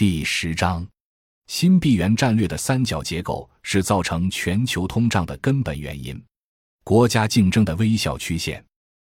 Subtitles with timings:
[0.00, 0.88] 第十章，
[1.46, 6.18] 新币源战略的三角结构是造成全球通胀的根本原因。
[6.82, 8.64] 国家竞争的微笑曲线。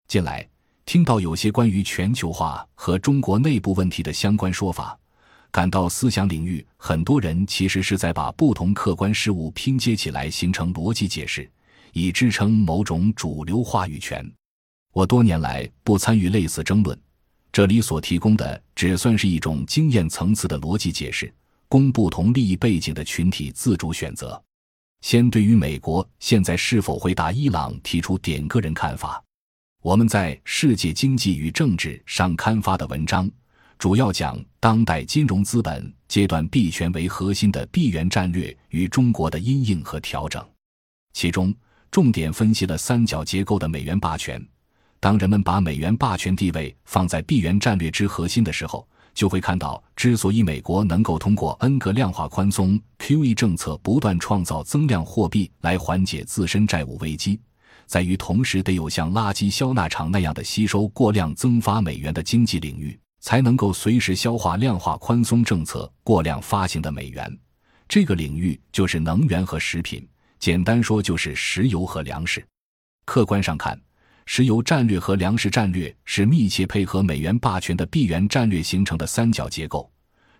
[0.08, 0.46] 近来
[0.84, 4.94] 听到有些关于全球化和中国内部问题的相关说法，
[5.50, 11.50] 感到思想领域很多人其实是在把不同客观事物拼接起来形成逻辑解释，
[11.94, 14.30] 以支撑某种主流话语权。
[14.92, 17.00] 我多年来不参与类似争论。
[17.54, 21.32] 这里所提供的只算是一种经验层次的逻辑解释，
[21.68, 24.42] 供不同利益背景的群体自主选择。
[25.02, 29.22] 先对于美国现在是否会打伊朗提出点个人看法。
[29.82, 33.30] 我们在《世界经济与政治》上刊发的文章，
[33.78, 40.44] 主要讲当代金融资本阶段币权为核心的币元战略与中国的阴影和调整，
[41.12, 41.54] 其中
[41.92, 44.44] 重点分析了三角结构的美元霸权。
[45.04, 57.38] 当人们把美元霸权地位放在币元战略之核心的时候，就会看到，之所以美国能够通过 N 个量化宽松 QE 政策不断创造增量货币来缓解自身债务危机，
[57.84, 67.30] 在于同时得有像垃圾消纳场那样的吸收过量增发美元的经济领域，才能够随时消化量化宽松政策过量发行的美元。
[67.86, 70.08] 这个领域就是能源和食品，
[70.38, 72.42] 简单说就是石油和粮食。
[73.04, 73.78] 客观上看。
[74.26, 79.90] 石油战略和粮食战略是密切配合美元霸权的币元战略形成的三角结构，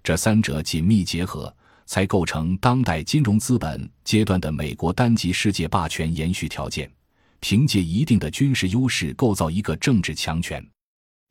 [0.03, 1.55] 这三者紧密结合，
[1.87, 6.91] 才构成当代金融资本阶段的美国单极世界霸权延续条件。
[7.41, 10.67] 凭借一定的军事优势构造一个政治强权，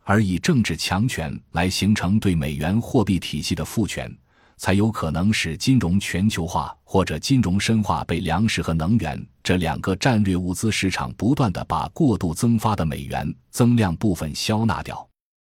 [0.04, 4.16] 而以政治强权来形成对美元货币体系的赋权。
[4.58, 15.08] 才有可能使金融全球化或者金融深化被粮食和能源这两个战略物资市场不断的把过度增发的美元增量部分消纳掉。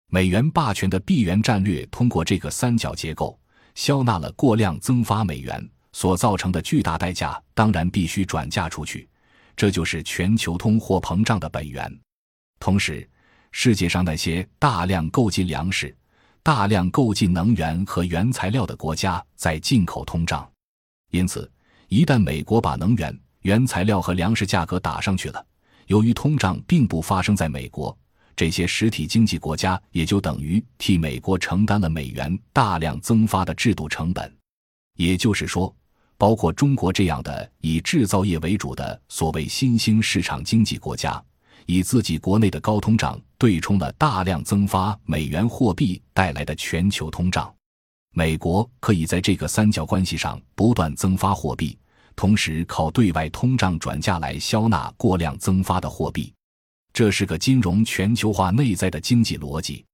[0.08, 3.38] 美元霸权的币源战略通过这个三角结构
[3.74, 9.08] 消纳了过量增发美元所造成的巨大代价，当然必须转嫁出去，
[9.56, 11.90] 这就是全球通货膨胀的本源。
[12.58, 13.08] 同时，
[13.50, 15.94] 世界上那些大量购进粮食。
[16.46, 20.48] 大量购进能源和原材料的国家在进口通胀，
[21.10, 21.50] 因此，
[21.88, 25.44] 一旦美国把能源、原材料和粮食价格打上去了，
[25.88, 27.98] 由于通胀并不发生在美国，
[28.36, 34.32] 这些实体经济国家也就等于替美国承担了美元大量增发的制度成本。
[34.94, 35.74] 也就是说，
[36.16, 41.20] 包括中国这样的以制造业为主的所谓新兴市场经济国家。
[41.66, 47.52] 以自己国内的高通胀对冲了大量增发美元货币带来的全球通胀，
[48.14, 51.76] 美国可以在这个三角关系上不断增发货币，
[52.14, 56.32] 同时靠对外通胀转嫁来消纳过量增发的货币。
[56.92, 59.84] 这是个金融全球化内在的经济逻辑。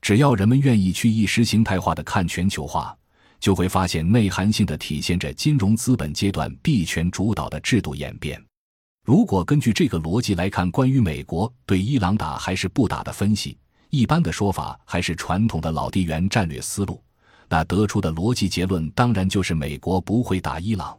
[0.00, 2.96] 只要人们愿意去意识形态化的看全球化，
[3.40, 8.40] 就会发现内涵性的体现着金融资本阶段币权主导的制度演变。
[9.04, 13.54] 如果根据这个逻辑来看，关于美国对伊朗打还是不打的分析，
[13.90, 17.02] 一般的说法还是传统的老地缘战略思路，
[17.46, 20.98] 那得出的逻辑结论当然就是美国不会打伊朗。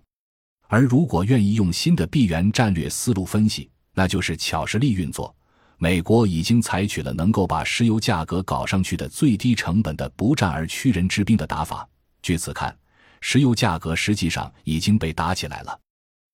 [0.68, 5.36] 而如果愿意用新的地缘战略思路分析，那就是巧实力运作。
[5.80, 11.88] 美国已经采取了能够把石油价格搞上去的最低成本的不战而屈人之兵的打法。
[12.22, 12.78] 据此看，
[13.20, 15.80] 石油价格实际上已经被打起来了。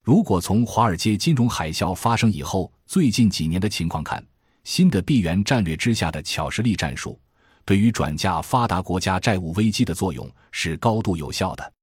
[0.03, 4.23] 如果从华尔街金融海啸发生以后最近几年的情况看，
[4.63, 7.19] 新的币源战略之下的巧实力战术，
[7.65, 11.73] 对于转嫁发达国家债务危机的作用是高度有效的。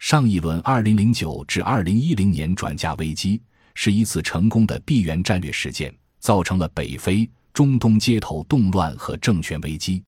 [0.00, 3.40] 上一轮2009至2010年转嫁危机
[3.74, 10.02] 是一次成功的币源战略实践，造成了北非、中东街头动乱和政权危机。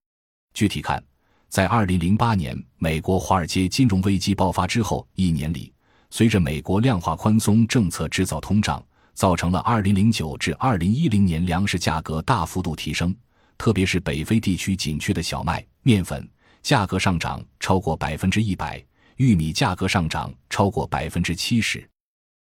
[0.52, 1.00] 具体看，
[1.48, 5.72] 在2008年美国华尔街金融危机爆发之后一年里。
[6.14, 8.84] 随着美国量化宽松政策制造通胀，
[9.14, 13.16] 造成了2009至2010年粮食价格大幅度提升，
[13.56, 16.28] 特别是北非地区紧缺的小麦、面粉
[16.60, 18.84] 价格上涨超过百分之一百，
[19.16, 21.82] 玉米价格上涨超过百分之七十。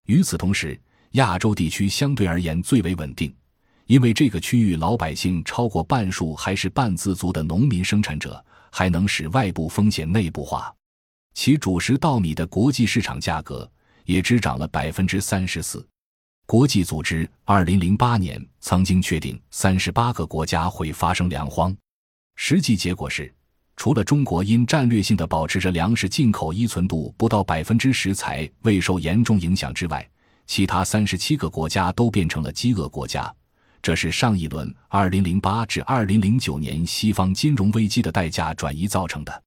[0.08, 0.78] 与此同时，
[1.12, 3.34] 亚洲地区相对而言最为稳定，
[3.86, 10.76] 因为这个区域老百姓超过半数还是半自足的农民生产者，还能使外部风险内部化。
[11.34, 13.70] 其主食稻米的国际市场价格
[14.06, 15.86] 也只涨了百分之三十四。
[16.46, 21.74] 国际组织二零零八年曾经确定三十八个国家会发生粮荒，
[22.36, 23.34] 实际结果是，
[23.78, 30.06] 除了中国因战略性的保持着粮食进口依存度不到百分之十才未受严重影响之外，
[30.46, 33.34] 其他三十七个国家都变成了饥饿国家。
[33.82, 39.44] 这是上一轮二零零八至二零零九年西方金融危机的代价转移造成的。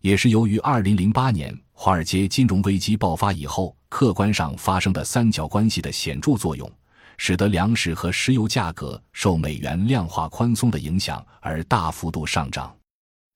[0.00, 6.70] 也是由于2008年华尔街金融危机爆发以后，客观上发生的三角关系的显著作用，
[7.16, 12.72] 使得粮食和石油价格受美元量化宽松的影响而大幅度上涨。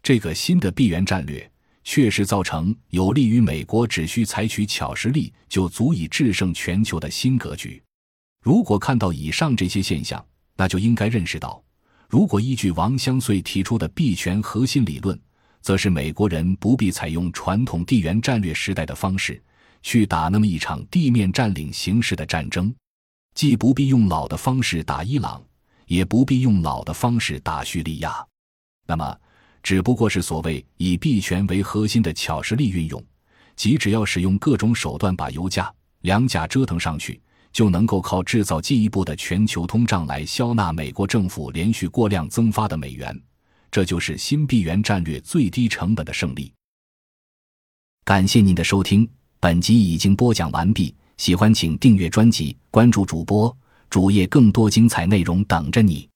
[0.05, 1.51] 这个新的闭源战略
[1.83, 7.83] 确实造成有利于美国只需采取巧实力就足以制胜全球的新格局。
[8.41, 10.25] 如果看到以上这些现象，
[10.57, 11.61] 那就应该认识到，
[12.09, 15.19] 如果依据王相穗提出的币权核心理论。
[15.63, 19.43] 则是美国人不必采用传统地缘战略时代的方式
[19.81, 22.75] 去打那么一场地面占领形式的战争，
[23.35, 25.43] 既不必用老的方式打伊朗，
[25.87, 28.23] 也不必用老的方式打叙利亚，
[28.87, 29.17] 那么
[29.63, 33.03] 只不过是所谓以币权为核心的巧实力运用，
[33.55, 37.21] 即只要使用各种手段把油价、粮价折腾上去，
[37.53, 43.21] 就能够靠制造进一步的全球通胀来消纳美国政府连续过量增发的美元。
[43.73, 46.53] 这就是新币源战略最低成本的胜利。
[48.05, 49.09] 感谢您的收听，
[49.41, 50.95] 本集已经播讲完毕。
[51.17, 53.57] 喜欢请订阅专辑，关注主播
[53.89, 56.12] 主页，更多精彩内容等着你。